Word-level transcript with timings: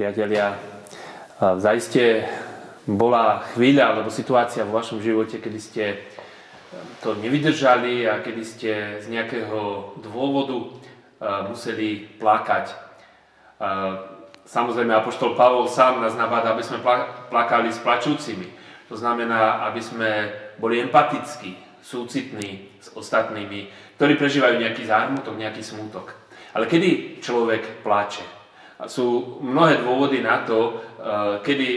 Priatelia, 0.00 0.56
zaiste 1.60 2.24
bola 2.88 3.44
chvíľa 3.52 3.92
alebo 3.92 4.08
situácia 4.08 4.64
vo 4.64 4.80
vašom 4.80 4.96
živote, 4.96 5.44
kedy 5.44 5.60
ste 5.60 6.08
to 7.04 7.20
nevydržali 7.20 8.08
a 8.08 8.24
kedy 8.24 8.40
ste 8.40 8.72
z 9.04 9.06
nejakého 9.12 9.92
dôvodu 10.00 10.72
museli 11.52 12.16
plakať. 12.16 12.72
Samozrejme, 14.48 14.88
Apoštol 14.96 15.36
Pavol 15.36 15.68
sám 15.68 16.00
nás 16.00 16.16
nabáda, 16.16 16.56
aby 16.56 16.64
sme 16.64 16.80
plakali 17.28 17.68
s 17.68 17.84
plačúcimi. 17.84 18.48
To 18.88 18.96
znamená, 18.96 19.68
aby 19.68 19.84
sme 19.84 20.32
boli 20.56 20.80
empatickí, 20.80 21.60
súcitní 21.84 22.72
s 22.80 22.88
ostatnými, 22.96 23.68
ktorí 24.00 24.16
prežívajú 24.16 24.64
nejaký 24.64 24.80
zármutok, 24.88 25.36
nejaký 25.36 25.60
smútok. 25.60 26.16
Ale 26.56 26.64
kedy 26.64 27.20
človek 27.20 27.84
plače? 27.84 28.39
Sú 28.86 29.40
mnohé 29.44 29.84
dôvody 29.84 30.24
na 30.24 30.46
to, 30.46 30.80
eh, 30.80 31.44
kedy 31.44 31.68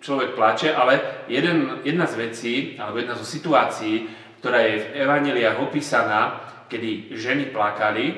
človek 0.00 0.30
plače, 0.32 0.74
ale 0.74 1.24
jeden, 1.28 1.82
jedna 1.84 2.06
z 2.06 2.14
vecí, 2.14 2.54
alebo 2.78 2.98
jedna 2.98 3.14
zo 3.18 3.26
situácií, 3.26 4.06
ktorá 4.38 4.62
je 4.62 4.74
v 4.78 4.86
Evangeliách 5.02 5.58
opísaná, 5.58 6.40
kedy 6.70 7.12
ženy 7.18 7.50
plakali, 7.50 8.14
eh, 8.14 8.16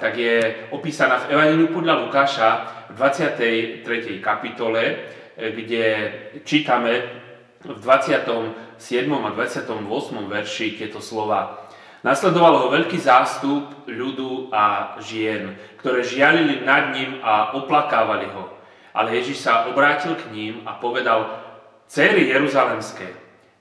tak 0.00 0.12
je 0.18 0.68
opísaná 0.74 1.22
v 1.22 1.38
Evangeliu 1.38 1.68
podľa 1.70 1.94
Lukáša 2.04 2.48
v 2.90 2.96
23. 2.98 4.20
kapitole, 4.20 4.82
eh, 4.82 5.50
kde 5.54 5.84
čítame 6.44 6.92
v 7.62 7.78
27. 7.78 9.22
a 9.24 9.30
28. 9.30 10.26
verši 10.26 10.74
tieto 10.74 10.98
slova. 10.98 11.70
Nasledoval 12.02 12.66
ho 12.66 12.66
veľký 12.74 12.98
zástup 12.98 13.86
ľudu 13.86 14.50
a 14.50 14.94
žien, 14.98 15.54
ktoré 15.78 16.02
žialili 16.02 16.66
nad 16.66 16.90
ním 16.90 17.22
a 17.22 17.54
oplakávali 17.54 18.26
ho. 18.34 18.50
Ale 18.90 19.14
Ježiš 19.22 19.46
sa 19.46 19.70
obrátil 19.70 20.18
k 20.18 20.34
ním 20.34 20.66
a 20.66 20.76
povedal, 20.82 21.30
Céry 21.86 22.26
Jeruzalemské, 22.26 23.06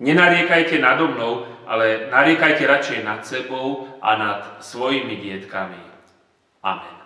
nenariekajte 0.02 0.82
nado 0.82 1.08
mnou, 1.14 1.46
ale 1.70 2.10
nariekajte 2.10 2.66
radšej 2.66 3.00
nad 3.06 3.22
sebou 3.22 3.88
a 4.02 4.18
nad 4.18 4.40
svojimi 4.60 5.22
dietkami. 5.22 5.80
Amen. 6.66 7.01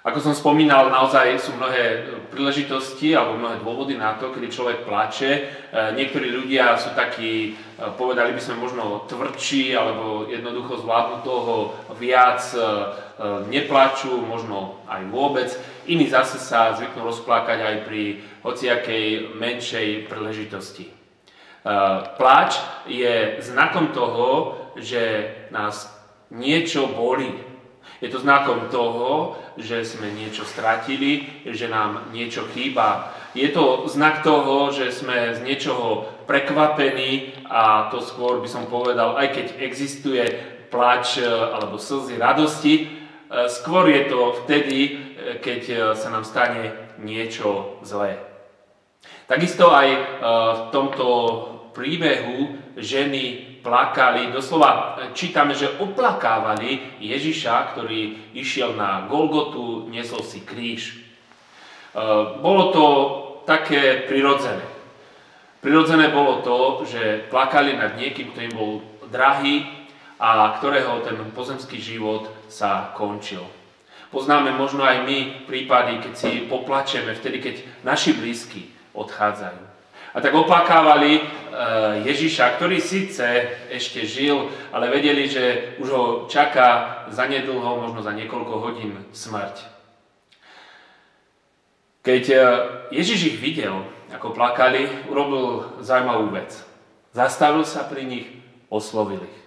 Ako 0.00 0.16
som 0.16 0.32
spomínal, 0.32 0.88
naozaj 0.88 1.36
sú 1.36 1.52
mnohé 1.60 2.08
príležitosti 2.32 3.12
alebo 3.12 3.36
mnohé 3.36 3.60
dôvody 3.60 4.00
na 4.00 4.16
to, 4.16 4.32
kedy 4.32 4.48
človek 4.48 4.88
plače. 4.88 5.28
E, 5.28 5.40
niektorí 5.92 6.32
ľudia 6.32 6.72
sú 6.80 6.96
takí, 6.96 7.52
e, 7.52 7.84
povedali 8.00 8.32
by 8.32 8.40
sme 8.40 8.64
možno 8.64 9.04
tvrdší 9.12 9.76
alebo 9.76 10.24
jednoducho 10.24 10.80
zvládnu 10.80 11.16
toho 11.20 11.76
viac, 12.00 12.40
e, 12.56 12.64
neplačú, 13.52 14.24
možno 14.24 14.80
aj 14.88 15.04
vôbec. 15.12 15.52
Iní 15.84 16.08
zase 16.08 16.40
sa 16.40 16.72
zvyknú 16.80 17.04
rozplakať 17.04 17.60
aj 17.60 17.76
pri 17.84 18.24
hociakej 18.40 19.36
menšej 19.36 20.08
príležitosti. 20.08 20.88
Pláč 22.16 22.56
je 22.88 23.36
znakom 23.44 23.92
toho, 23.92 24.56
že 24.80 25.28
nás 25.52 25.92
niečo 26.32 26.88
bolí, 26.88 27.49
je 28.00 28.08
to 28.08 28.18
znakom 28.22 28.72
toho, 28.72 29.36
že 29.60 29.84
sme 29.84 30.08
niečo 30.14 30.48
stratili, 30.48 31.44
že 31.44 31.68
nám 31.68 32.08
niečo 32.16 32.48
chýba. 32.56 33.12
Je 33.36 33.50
to 33.52 33.84
znak 33.90 34.24
toho, 34.24 34.72
že 34.72 34.88
sme 34.94 35.36
z 35.36 35.44
niečoho 35.44 36.08
prekvapení 36.24 37.44
a 37.44 37.92
to 37.92 38.00
skôr 38.00 38.40
by 38.40 38.48
som 38.48 38.70
povedal, 38.70 39.20
aj 39.20 39.28
keď 39.36 39.46
existuje 39.60 40.24
plač 40.70 41.18
e, 41.18 41.26
alebo 41.26 41.76
slzy 41.76 42.16
radosti, 42.16 42.74
e, 42.80 42.86
skôr 43.50 43.90
je 43.90 44.02
to 44.06 44.20
vtedy, 44.46 44.80
e, 44.80 44.90
keď 45.42 45.92
sa 45.98 46.08
nám 46.14 46.22
stane 46.22 46.94
niečo 47.02 47.82
zlé. 47.82 48.22
Takisto 49.26 49.70
aj 49.70 49.88
v 50.20 50.62
tomto 50.74 51.06
príbehu 51.70 52.58
ženy 52.74 53.49
plakali, 53.60 54.32
doslova 54.32 54.70
e, 54.70 55.14
čítame, 55.14 55.54
že 55.54 55.76
oplakávali 55.80 57.00
Ježiša, 57.00 57.76
ktorý 57.76 58.32
išiel 58.34 58.74
na 58.74 59.06
Golgotu, 59.06 59.88
nesol 59.88 60.24
si 60.24 60.42
kríž. 60.42 60.96
E, 60.96 62.00
bolo 62.40 62.64
to 62.72 62.84
také 63.44 64.04
prirodzené. 64.08 64.64
Prirodzené 65.60 66.08
bolo 66.08 66.40
to, 66.40 66.88
že 66.88 67.28
plakali 67.28 67.76
nad 67.76 67.96
niekým, 68.00 68.32
kto 68.32 68.40
im 68.40 68.54
bol 68.56 68.72
drahý 69.12 69.68
a 70.16 70.56
ktorého 70.56 71.04
ten 71.04 71.16
pozemský 71.36 71.76
život 71.76 72.28
sa 72.48 72.92
končil. 72.96 73.44
Poznáme 74.10 74.50
možno 74.56 74.82
aj 74.82 75.06
my 75.06 75.18
prípady, 75.46 76.02
keď 76.02 76.12
si 76.16 76.30
poplačeme, 76.50 77.14
vtedy, 77.14 77.38
keď 77.38 77.54
naši 77.86 78.16
blízky 78.16 78.72
odchádzajú. 78.96 79.79
A 80.10 80.18
tak 80.18 80.34
oplakávali 80.34 81.18
e, 81.18 81.22
Ježiša, 82.02 82.58
ktorý 82.58 82.82
síce 82.82 83.46
ešte 83.70 84.02
žil, 84.02 84.50
ale 84.74 84.90
vedeli, 84.90 85.30
že 85.30 85.78
už 85.78 85.88
ho 85.94 86.04
čaká 86.26 87.02
zanedlho, 87.14 87.86
možno 87.86 88.02
za 88.02 88.10
niekoľko 88.10 88.54
hodín 88.58 88.98
smrť. 89.14 89.62
Keď 92.02 92.24
e, 92.26 92.36
Ježiš 92.90 93.20
ich 93.34 93.38
videl, 93.38 93.86
ako 94.10 94.34
plakali, 94.34 94.90
urobil 95.06 95.78
zaujímavú 95.78 96.34
vec. 96.34 96.58
Zastavil 97.14 97.62
sa 97.62 97.86
pri 97.86 98.02
nich, 98.02 98.26
oslovil 98.66 99.22
ich. 99.22 99.38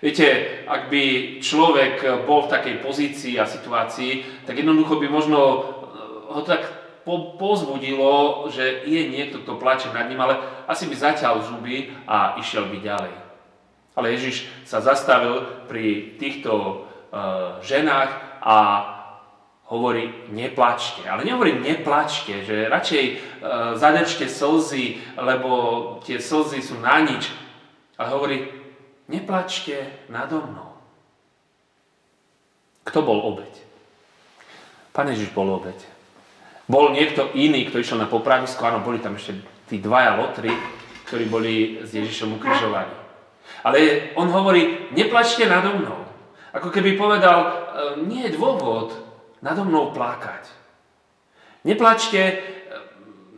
Viete, 0.00 0.28
ak 0.64 0.88
by 0.88 1.04
človek 1.44 2.24
bol 2.24 2.48
v 2.48 2.52
takej 2.52 2.76
pozícii 2.80 3.36
a 3.36 3.44
situácii, 3.44 4.44
tak 4.48 4.56
jednoducho 4.56 4.96
by 4.96 5.08
možno 5.12 5.40
e, 5.44 5.58
ho 6.32 6.40
tak 6.40 6.85
po, 7.06 7.38
pozbudilo, 7.38 8.44
že 8.50 8.82
je 8.82 9.06
niekto, 9.06 9.46
kto 9.46 9.62
plače 9.62 9.94
nad 9.94 10.10
ním, 10.10 10.18
ale 10.18 10.42
asi 10.66 10.90
by 10.90 10.96
zaťal 10.98 11.38
zuby 11.46 11.94
a 12.10 12.34
išiel 12.42 12.66
by 12.66 12.82
ďalej. 12.82 13.14
Ale 13.94 14.12
Ježiš 14.18 14.50
sa 14.66 14.82
zastavil 14.82 15.64
pri 15.70 16.18
týchto 16.18 16.52
uh, 16.52 17.62
ženách 17.62 18.10
a 18.42 18.56
hovorí 19.70 20.28
neplačte. 20.34 21.06
Ale 21.06 21.22
nehovorí 21.22 21.56
neplačte, 21.62 22.42
že 22.42 22.66
radšej 22.68 23.04
uh, 23.06 23.18
zadečte 23.78 24.26
slzy, 24.26 25.00
lebo 25.16 25.50
tie 26.02 26.18
slzy 26.18 26.58
sú 26.60 26.76
na 26.82 27.00
nič. 27.06 27.30
Ale 27.96 28.12
hovorí 28.12 28.50
neplačte 29.08 30.10
nado 30.10 30.42
mnou. 30.42 30.74
Kto 32.84 33.00
bol 33.00 33.22
obeď? 33.32 33.54
Pán 34.92 35.08
Ježiš 35.08 35.32
bol 35.32 35.48
obeď. 35.56 35.95
Bol 36.66 36.90
niekto 36.90 37.30
iný, 37.38 37.70
kto 37.70 37.78
išiel 37.78 38.02
na 38.02 38.10
popravisko, 38.10 38.66
áno, 38.66 38.82
boli 38.82 38.98
tam 38.98 39.14
ešte 39.14 39.38
tí 39.70 39.78
dvaja 39.78 40.18
lotri, 40.18 40.50
ktorí 41.06 41.24
boli 41.30 41.54
s 41.86 41.94
Ježišom 41.94 42.42
ukrižovaní. 42.42 42.94
Ale 43.62 44.10
on 44.18 44.26
hovorí, 44.26 44.90
neplačte 44.90 45.46
nado 45.46 45.78
mnou. 45.78 46.02
Ako 46.50 46.74
keby 46.74 46.98
povedal, 46.98 47.38
e, 47.38 47.50
nie 48.10 48.26
je 48.26 48.34
dôvod 48.34 48.90
nado 49.38 49.62
mnou 49.62 49.94
plakať. 49.94 50.50
Neplačte, 51.62 52.18
e, 52.18 52.36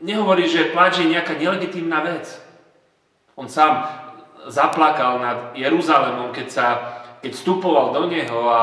nehovorí, 0.01 0.49
že 0.49 0.73
pláč 0.73 1.05
je 1.05 1.13
nejaká 1.13 1.37
nelegitímna 1.37 2.01
vec. 2.01 2.25
On 3.37 3.45
sám 3.45 3.85
zaplakal 4.49 5.21
nad 5.21 5.39
Jeruzalemom, 5.53 6.33
keď, 6.33 6.49
sa, 6.49 6.67
keď 7.21 7.33
vstupoval 7.37 7.93
do 7.93 8.09
neho 8.09 8.49
a 8.49 8.63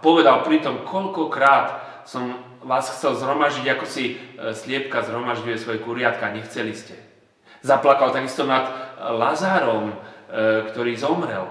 povedal 0.00 0.40
pritom, 0.40 0.88
koľkokrát 0.88 1.84
som 2.08 2.55
vás 2.66 2.90
chcel 2.90 3.14
zhromažiť, 3.14 3.64
ako 3.70 3.86
si 3.86 4.04
e, 4.18 4.50
sliepka 4.50 5.06
zhromažďuje 5.06 5.56
svoje 5.56 5.78
kuriatka, 5.78 6.34
nechceli 6.34 6.74
ste. 6.74 6.98
Zaplakal 7.62 8.10
takisto 8.10 8.42
nad 8.42 8.66
e, 8.66 8.72
Lazárom, 9.14 9.94
e, 9.94 9.96
ktorý 10.74 10.98
zomrel 10.98 11.46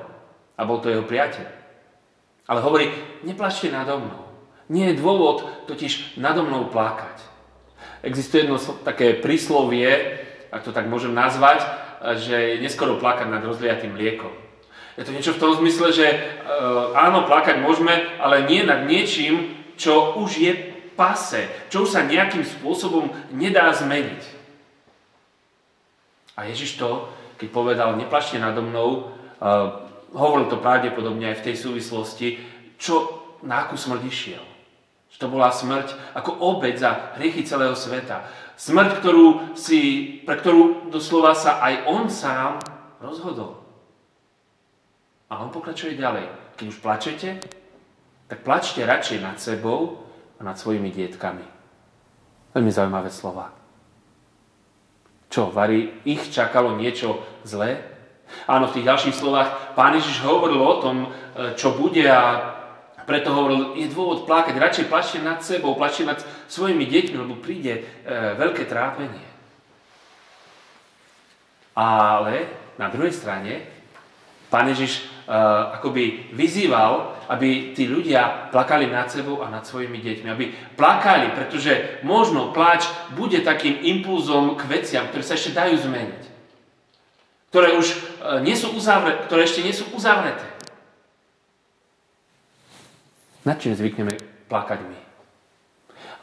a 0.60 0.62
bol 0.68 0.84
to 0.84 0.92
jeho 0.92 1.08
priateľ. 1.08 1.48
Ale 2.52 2.60
hovorí, 2.62 2.92
neplačte 3.24 3.72
nado 3.72 4.04
mnou. 4.04 4.28
Nie 4.68 4.92
je 4.92 5.00
dôvod 5.00 5.66
totiž 5.72 6.20
nado 6.20 6.44
mnou 6.44 6.68
plakať. 6.68 7.24
Existuje 8.06 8.46
jedno 8.46 8.60
také 8.84 9.18
príslovie, 9.18 10.22
ak 10.52 10.62
to 10.62 10.76
tak 10.76 10.86
môžem 10.86 11.16
nazvať, 11.16 11.66
že 12.22 12.38
je 12.38 12.62
neskoro 12.62 13.02
plakať 13.02 13.34
nad 13.34 13.42
rozliatým 13.42 13.98
mliekom. 13.98 14.30
Je 14.94 15.04
to 15.06 15.14
niečo 15.16 15.34
v 15.34 15.42
tom 15.42 15.58
zmysle, 15.58 15.90
že 15.90 16.06
áno, 16.94 17.26
plakať 17.26 17.66
môžeme, 17.66 17.94
ale 18.22 18.46
nie 18.46 18.62
nad 18.62 18.86
niečím, 18.86 19.58
čo 19.74 20.18
už 20.22 20.32
je 20.38 20.75
pase, 20.96 21.48
čo 21.70 21.84
sa 21.84 22.08
nejakým 22.08 22.42
spôsobom 22.42 23.12
nedá 23.36 23.70
zmeniť. 23.76 24.24
A 26.36 26.48
Ježiš 26.52 26.76
to, 26.76 27.08
keď 27.40 27.48
povedal, 27.52 27.90
neplačte 27.96 28.40
nado 28.40 28.60
mnou, 28.64 29.12
uh, 29.40 29.86
hovoril 30.16 30.48
to 30.48 30.60
pravdepodobne 30.60 31.32
aj 31.32 31.44
v 31.44 31.46
tej 31.52 31.56
súvislosti, 31.60 32.28
čo, 32.76 33.24
na 33.44 33.68
akú 33.68 33.80
smrť 33.80 34.02
išiel. 34.08 34.44
Že 35.12 35.18
to 35.20 35.28
bola 35.32 35.52
smrť 35.52 35.96
ako 36.16 36.32
obeď 36.44 36.76
za 36.76 36.92
hriechy 37.16 37.48
celého 37.48 37.76
sveta. 37.76 38.28
Smrť, 38.56 39.00
ktorú 39.00 39.56
si, 39.56 39.80
pre 40.24 40.40
ktorú 40.40 40.92
doslova 40.92 41.36
sa 41.36 41.64
aj 41.64 41.88
on 41.88 42.08
sám 42.12 42.60
rozhodol. 43.00 43.64
A 45.32 45.40
on 45.44 45.52
pokračuje 45.52 46.00
ďalej. 46.00 46.28
Keď 46.56 46.66
už 46.72 46.80
plačete, 46.80 47.40
tak 48.28 48.44
plačte 48.44 48.84
radšej 48.84 49.20
nad 49.20 49.38
sebou, 49.40 50.04
nad 50.46 50.62
svojimi 50.62 50.94
dietkami. 50.94 51.42
Veľmi 52.54 52.70
zaujímavé 52.70 53.10
slova. 53.10 53.50
Čo, 55.34 55.50
Vary, 55.50 56.06
ich 56.06 56.30
čakalo 56.30 56.78
niečo 56.78 57.26
zlé? 57.42 57.82
Áno, 58.46 58.70
v 58.70 58.80
tých 58.80 58.88
ďalších 58.88 59.18
slovách 59.18 59.74
pán 59.74 59.98
Ježiš 59.98 60.22
hovoril 60.22 60.62
o 60.62 60.80
tom, 60.80 61.10
e, 61.10 61.58
čo 61.58 61.74
bude 61.74 62.06
a 62.06 62.54
preto 63.06 63.30
hovoril, 63.34 63.78
je 63.78 63.90
dôvod 63.90 64.26
plakať. 64.26 64.58
Radšej 64.58 64.90
plačte 64.90 65.20
nad 65.22 65.42
sebou, 65.46 65.78
plačte 65.78 66.10
nad 66.10 66.18
svojimi 66.50 66.90
deťmi, 66.90 67.16
lebo 67.22 67.38
príde 67.38 67.82
e, 67.82 67.82
veľké 68.38 68.66
trápenie. 68.66 69.26
Ale 71.76 72.50
na 72.80 72.88
druhej 72.90 73.12
strane 73.12 73.75
pán 74.50 74.70
Ježiš 74.70 75.06
uh, 75.26 75.78
akoby 75.78 76.32
vyzýval, 76.34 77.18
aby 77.30 77.74
tí 77.74 77.90
ľudia 77.90 78.50
plakali 78.54 78.86
nad 78.90 79.10
sebou 79.10 79.42
a 79.42 79.50
nad 79.50 79.66
svojimi 79.66 79.98
deťmi. 80.02 80.28
Aby 80.30 80.54
plakali, 80.78 81.34
pretože 81.34 82.02
možno 82.06 82.54
pláč 82.54 82.86
bude 83.18 83.42
takým 83.42 83.82
impulzom 83.82 84.54
k 84.58 84.64
veciam, 84.70 85.06
ktoré 85.10 85.24
sa 85.26 85.38
ešte 85.38 85.58
dajú 85.58 85.78
zmeniť. 85.82 86.24
Ktoré 87.50 87.78
už 87.78 87.88
uh, 87.88 88.42
nie 88.42 88.54
sú 88.54 88.74
uzavreté, 88.74 89.26
ktoré 89.26 89.42
ešte 89.46 89.62
nie 89.66 89.74
sú 89.74 89.90
uzavreté. 89.94 90.46
Nad 93.46 93.62
čím 93.62 93.78
zvykneme 93.78 94.18
plakať 94.50 94.82
my? 94.82 95.00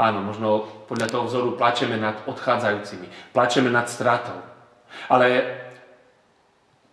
Áno, 0.03 0.19
možno 0.27 0.67
podľa 0.91 1.07
toho 1.07 1.25
vzoru 1.31 1.49
plačeme 1.55 1.95
nad 1.95 2.19
odchádzajúcimi, 2.27 3.31
plačeme 3.31 3.71
nad 3.71 3.87
stratou. 3.87 4.35
Ale 5.07 5.62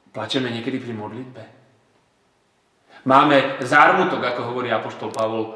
Plačeme 0.09 0.49
niekedy 0.49 0.81
pri 0.81 0.93
modlitbe. 0.97 1.43
Máme 3.05 3.61
zármutok, 3.63 4.19
ako 4.19 4.51
hovorí 4.51 4.67
Apoštol 4.73 5.13
Pavol, 5.13 5.43
e, 5.45 5.51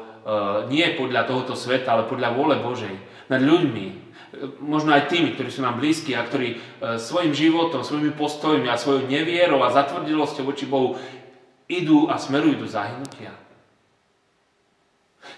nie 0.72 0.86
podľa 0.96 1.28
tohoto 1.28 1.52
sveta, 1.52 1.92
ale 1.92 2.08
podľa 2.08 2.32
vôle 2.32 2.56
Božej. 2.62 2.94
Nad 3.28 3.44
ľuďmi, 3.44 3.84
e, 3.84 3.94
možno 4.64 4.96
aj 4.96 5.12
tými, 5.12 5.36
ktorí 5.36 5.52
sú 5.52 5.60
nám 5.60 5.76
blízki 5.76 6.16
a 6.16 6.24
ktorí 6.24 6.56
e, 6.56 6.58
svojim 6.96 7.36
životom, 7.36 7.84
svojimi 7.84 8.16
postojmi 8.16 8.70
a 8.70 8.80
svojou 8.80 9.04
nevierou 9.10 9.60
a 9.60 9.74
zatvrdilosťou 9.74 10.44
voči 10.48 10.64
Bohu 10.64 10.96
idú 11.68 12.08
a 12.08 12.16
smerujú 12.16 12.64
do 12.64 12.68
zahynutia. 12.70 13.34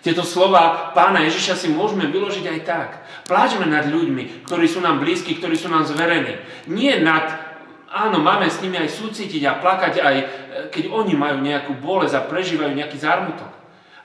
Tieto 0.03 0.23
slova 0.23 0.95
pána 0.95 1.27
Ježiša 1.27 1.55
si 1.59 1.69
môžeme 1.71 2.07
vyložiť 2.11 2.47
aj 2.47 2.61
tak. 2.63 2.91
Pláčme 3.27 3.67
nad 3.67 3.91
ľuďmi, 3.91 4.47
ktorí 4.47 4.67
sú 4.71 4.79
nám 4.79 5.03
blízki, 5.03 5.39
ktorí 5.39 5.59
sú 5.59 5.67
nám 5.67 5.87
zverení. 5.87 6.39
Nie 6.71 7.03
nad 7.03 7.46
áno, 7.91 8.19
máme 8.23 8.51
s 8.51 8.63
nimi 8.63 8.79
aj 8.79 8.91
súcitiť 8.91 9.43
a 9.47 9.59
plakať 9.59 9.95
aj, 10.01 10.17
e, 10.17 10.27
keď 10.71 10.85
oni 10.91 11.15
majú 11.15 11.43
nejakú 11.43 11.79
bolesť 11.79 12.15
a 12.19 12.27
prežívajú 12.29 12.73
nejaký 12.75 12.99
zármutok. 12.99 13.53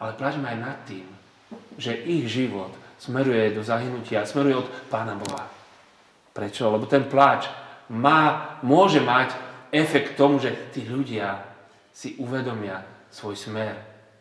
Ale 0.01 0.18
plačme 0.18 0.50
aj 0.50 0.57
nad 0.57 0.78
tým, 0.86 1.06
že 1.78 1.94
ich 2.06 2.25
život 2.30 2.74
smeruje 3.01 3.54
do 3.54 3.62
zahynutia, 3.66 4.25
smeruje 4.25 4.62
od 4.62 4.68
Pána 4.89 5.18
Boha. 5.18 5.45
Prečo? 6.31 6.69
Lebo 6.69 6.86
ten 6.86 7.06
pláč 7.06 7.50
má, 7.89 8.56
môže 8.62 9.01
mať 9.01 9.33
efekt 9.74 10.16
tomu, 10.16 10.38
že 10.38 10.72
tí 10.72 10.86
ľudia 10.86 11.42
si 11.92 12.16
uvedomia 12.22 12.86
svoj 13.12 13.36
smer 13.36 13.75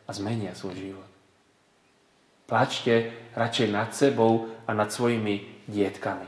a 0.06 0.10
zmenia 0.10 0.56
svoj 0.56 0.74
život. 0.74 1.08
Plačte 2.50 3.14
radšej 3.38 3.68
nad 3.70 3.94
sebou 3.94 4.50
a 4.66 4.74
nad 4.74 4.90
svojimi 4.90 5.62
dietkami. 5.70 6.26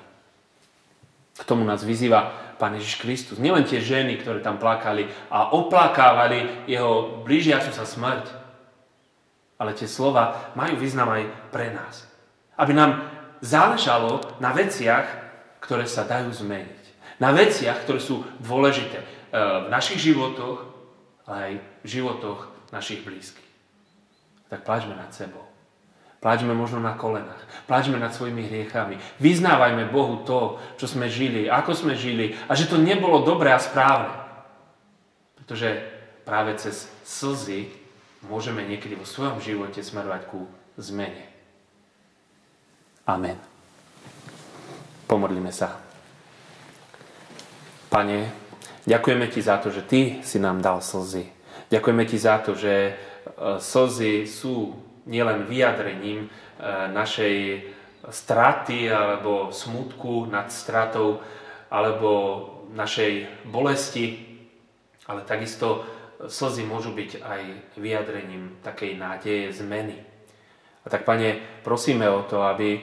K 1.34 1.42
tomu 1.42 1.66
nás 1.66 1.82
vyzýva 1.82 2.51
Pán 2.62 2.78
Ježiš 2.78 3.02
Kristus. 3.02 3.42
Nielen 3.42 3.66
tie 3.66 3.82
ženy, 3.82 4.22
ktoré 4.22 4.38
tam 4.38 4.54
plakali 4.54 5.10
a 5.34 5.50
oplakávali 5.50 6.62
jeho 6.70 7.26
blížiacu 7.26 7.74
sa 7.74 7.82
smrť. 7.82 8.30
Ale 9.58 9.74
tie 9.74 9.90
slova 9.90 10.54
majú 10.54 10.78
význam 10.78 11.10
aj 11.10 11.26
pre 11.50 11.74
nás. 11.74 12.06
Aby 12.54 12.78
nám 12.78 13.02
záležalo 13.42 14.22
na 14.38 14.54
veciach, 14.54 15.10
ktoré 15.58 15.90
sa 15.90 16.06
dajú 16.06 16.30
zmeniť. 16.30 17.18
Na 17.18 17.34
veciach, 17.34 17.82
ktoré 17.82 17.98
sú 17.98 18.22
dôležité 18.38 19.02
eh, 19.02 19.06
v 19.34 19.66
našich 19.66 19.98
životoch, 19.98 20.62
ale 21.26 21.38
aj 21.42 21.52
v 21.82 21.86
životoch 21.98 22.46
našich 22.70 23.02
blízkych. 23.02 23.50
Tak 24.46 24.62
pláčme 24.62 24.94
nad 24.94 25.10
sebou. 25.10 25.51
Pláčme 26.22 26.54
možno 26.54 26.78
na 26.78 26.94
kolenách. 26.94 27.42
Pláčme 27.66 27.98
nad 27.98 28.14
svojimi 28.14 28.46
hriechami. 28.46 28.94
Vyznávajme 29.18 29.90
Bohu 29.90 30.22
to, 30.22 30.62
čo 30.78 30.86
sme 30.86 31.10
žili, 31.10 31.50
ako 31.50 31.74
sme 31.74 31.98
žili 31.98 32.38
a 32.46 32.54
že 32.54 32.70
to 32.70 32.78
nebolo 32.78 33.26
dobré 33.26 33.50
a 33.50 33.58
správne. 33.58 34.14
Pretože 35.34 35.82
práve 36.22 36.54
cez 36.62 36.86
slzy 37.02 37.66
môžeme 38.30 38.62
niekedy 38.62 38.94
vo 38.94 39.02
svojom 39.02 39.42
živote 39.42 39.82
smerovať 39.82 40.30
ku 40.30 40.46
zmene. 40.78 41.26
Amen. 43.02 43.34
Pomodlíme 45.10 45.50
sa. 45.50 45.74
Pane, 47.90 48.30
ďakujeme 48.86 49.26
Ti 49.26 49.40
za 49.42 49.58
to, 49.58 49.74
že 49.74 49.82
Ty 49.82 50.22
si 50.22 50.38
nám 50.38 50.62
dal 50.62 50.78
slzy. 50.78 51.26
Ďakujeme 51.66 52.04
Ti 52.06 52.18
za 52.22 52.38
to, 52.38 52.54
že 52.54 52.74
e, 52.74 52.92
slzy 53.58 54.30
sú 54.30 54.70
nielen 55.06 55.46
vyjadrením 55.46 56.26
e, 56.26 56.28
našej 56.92 57.36
straty 58.10 58.90
alebo 58.90 59.54
smutku 59.54 60.26
nad 60.26 60.50
stratou 60.50 61.22
alebo 61.70 62.10
našej 62.74 63.44
bolesti, 63.46 64.18
ale 65.06 65.22
takisto 65.22 65.86
slzy 66.26 66.66
môžu 66.66 66.94
byť 66.94 67.10
aj 67.22 67.42
vyjadrením 67.78 68.62
takej 68.62 68.98
nádeje 68.98 69.54
zmeny. 69.58 69.98
A 70.82 70.86
tak, 70.90 71.06
Pane, 71.06 71.62
prosíme 71.62 72.10
o 72.10 72.26
to, 72.26 72.42
aby 72.42 72.78
e, 72.78 72.80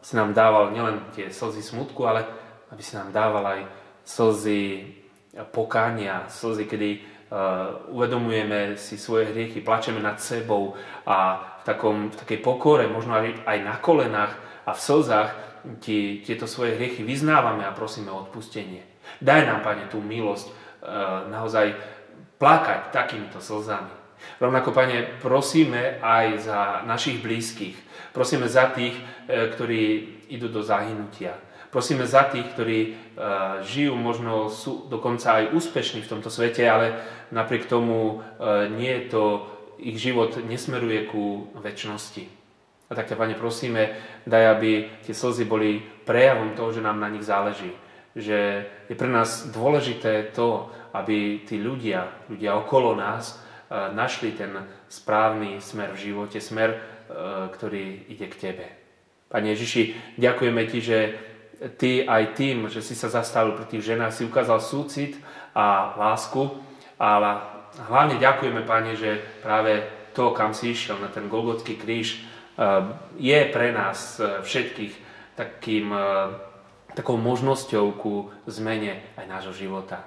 si 0.00 0.14
nám 0.16 0.32
dával 0.32 0.72
nielen 0.72 1.12
tie 1.12 1.28
slzy 1.28 1.60
smutku, 1.60 2.04
ale 2.08 2.24
aby 2.72 2.82
si 2.84 2.96
nám 2.96 3.12
dával 3.12 3.44
aj 3.44 3.60
slzy 4.08 4.94
pokánia, 5.52 6.24
slzy, 6.32 6.64
kedy 6.64 6.90
uvedomujeme 7.92 8.80
si 8.80 8.96
svoje 8.96 9.28
hriechy, 9.28 9.60
plačeme 9.60 10.00
nad 10.00 10.16
sebou 10.16 10.72
a 11.04 11.44
v, 11.60 11.62
takom, 11.68 12.08
v 12.08 12.16
takej 12.16 12.40
pokore, 12.40 12.88
možno 12.88 13.20
aj, 13.20 13.58
na 13.60 13.76
kolenách 13.76 14.32
a 14.64 14.72
v 14.72 14.80
slzách 14.80 15.30
ti, 15.80 16.24
tieto 16.24 16.48
svoje 16.48 16.80
hriechy 16.80 17.04
vyznávame 17.04 17.68
a 17.68 17.76
prosíme 17.76 18.08
o 18.08 18.24
odpustenie. 18.24 18.80
Daj 19.20 19.44
nám, 19.44 19.60
Pane, 19.60 19.92
tú 19.92 20.00
milosť 20.00 20.48
uh, 20.48 20.54
naozaj 21.28 21.76
plakať 22.40 22.96
takýmito 22.96 23.44
slzami. 23.44 23.92
Rovnako, 24.40 24.72
Pane, 24.72 25.20
prosíme 25.20 26.00
aj 26.00 26.26
za 26.48 26.60
našich 26.88 27.20
blízkych. 27.20 27.76
Prosíme 28.16 28.48
za 28.48 28.72
tých, 28.72 28.96
uh, 28.96 29.52
ktorí 29.52 30.16
idú 30.32 30.48
do 30.48 30.64
zahynutia 30.64 31.36
Prosíme 31.68 32.08
za 32.08 32.24
tých, 32.32 32.48
ktorí 32.56 32.78
uh, 32.88 33.60
žijú, 33.60 33.92
možno 33.92 34.48
sú 34.48 34.88
dokonca 34.88 35.36
aj 35.36 35.52
úspešní 35.52 36.00
v 36.00 36.10
tomto 36.10 36.32
svete, 36.32 36.64
ale 36.64 36.96
napriek 37.28 37.68
tomu 37.68 38.18
uh, 38.18 38.64
nie 38.72 38.88
je 38.88 39.02
to, 39.12 39.24
ich 39.78 40.00
život 40.00 40.40
nesmeruje 40.42 41.06
ku 41.12 41.52
väčšnosti. 41.60 42.24
A 42.88 42.96
tak 42.96 43.12
ťa, 43.12 43.20
Pane, 43.20 43.36
prosíme, 43.36 43.94
daj, 44.24 44.44
aby 44.56 44.70
tie 45.04 45.12
slzy 45.12 45.44
boli 45.44 45.84
prejavom 46.08 46.56
toho, 46.56 46.72
že 46.72 46.80
nám 46.80 46.98
na 47.04 47.12
nich 47.12 47.22
záleží. 47.22 47.70
Že 48.16 48.64
je 48.88 48.94
pre 48.96 49.12
nás 49.12 49.52
dôležité 49.52 50.32
to, 50.32 50.72
aby 50.96 51.44
tí 51.44 51.60
ľudia, 51.60 52.08
ľudia 52.32 52.56
okolo 52.56 52.96
nás, 52.96 53.36
uh, 53.68 53.92
našli 53.92 54.32
ten 54.32 54.56
správny 54.88 55.60
smer 55.60 55.92
v 55.92 56.10
živote, 56.10 56.40
smer, 56.40 56.80
ktorý 57.56 58.08
ide 58.12 58.28
k 58.28 58.36
Tebe. 58.36 58.66
Pane 59.28 59.52
Ježiši, 59.52 60.16
ďakujeme 60.20 60.64
Ti, 60.68 60.78
že 60.80 60.98
ty 61.78 62.06
aj 62.06 62.38
tým, 62.38 62.70
že 62.70 62.82
si 62.82 62.94
sa 62.94 63.10
zastavil 63.10 63.58
pri 63.58 63.66
tých 63.66 63.94
ženách, 63.94 64.14
si 64.14 64.22
ukázal 64.22 64.62
súcit 64.62 65.18
a 65.54 65.94
lásku. 65.98 66.54
Ale 66.98 67.42
hlavne 67.90 68.18
ďakujeme, 68.18 68.62
Pane, 68.62 68.94
že 68.94 69.18
práve 69.42 69.86
to, 70.14 70.34
kam 70.34 70.54
si 70.54 70.74
išiel 70.74 70.98
na 70.98 71.10
ten 71.10 71.30
Golgotský 71.30 71.78
kríž, 71.78 72.18
eh, 72.18 72.82
je 73.18 73.38
pre 73.50 73.70
nás 73.74 74.18
eh, 74.18 74.42
všetkých 74.42 74.94
takým, 75.38 75.94
eh, 75.94 76.02
takou 76.94 77.18
možnosťou 77.18 77.86
ku 77.98 78.30
zmene 78.46 79.14
aj 79.14 79.26
nášho 79.26 79.54
života. 79.54 80.02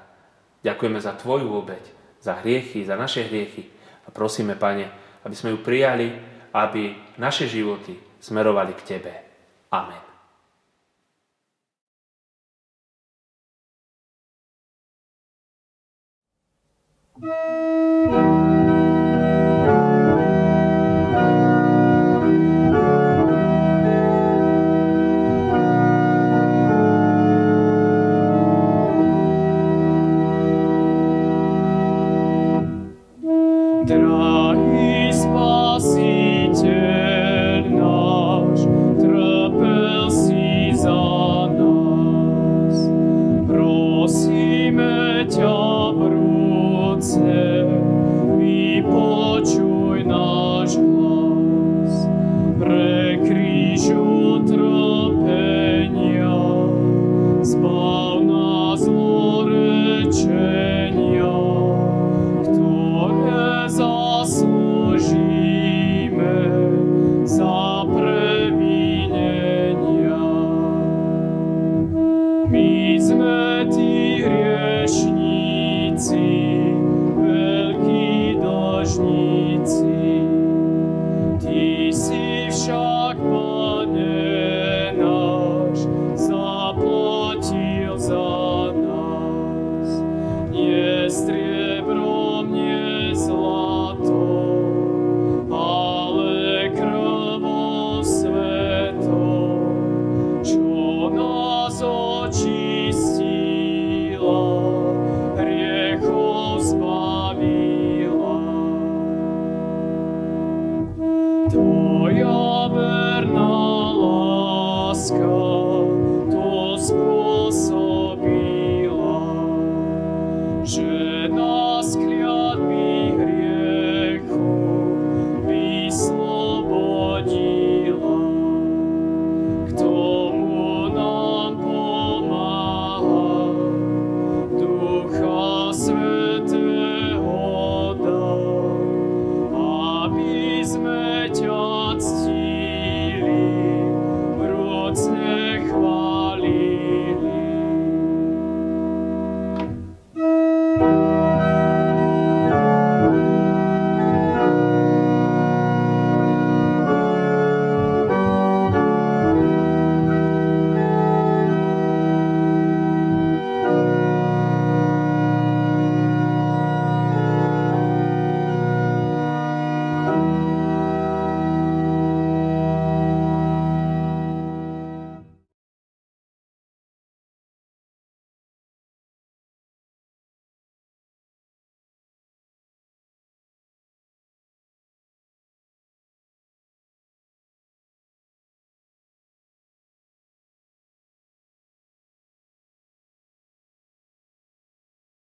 Ďakujeme 0.61 0.99
za 0.99 1.15
Tvoju 1.15 1.47
obeď, 1.47 1.83
za 2.19 2.43
hriechy, 2.43 2.83
za 2.83 2.99
naše 2.99 3.27
hriechy. 3.27 3.71
A 4.07 4.11
prosíme, 4.11 4.59
Pane, 4.59 4.91
aby 5.23 5.35
sme 5.35 5.55
ju 5.55 5.59
prijali, 5.63 6.11
aby 6.51 7.15
naše 7.17 7.47
životy 7.47 7.95
smerovali 8.19 8.75
k 8.75 8.85
Tebe. 8.85 9.13
Amen. 9.71 10.10